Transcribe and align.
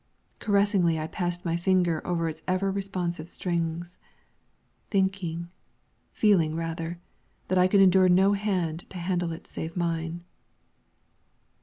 Caressingly 0.39 0.97
I 0.97 1.05
passed 1.05 1.45
my 1.45 1.55
fingers 1.55 2.01
over 2.03 2.27
its 2.27 2.41
ever 2.47 2.71
responsive 2.71 3.29
strings, 3.29 3.99
thinking, 4.89 5.51
feeling 6.11 6.55
rather, 6.55 6.99
that 7.49 7.59
I 7.59 7.67
could 7.67 7.81
endure 7.81 8.09
no 8.09 8.33
hand 8.33 8.89
to 8.89 8.97
handle 8.97 9.31
it 9.31 9.45
save 9.45 9.77
mine! 9.77 10.23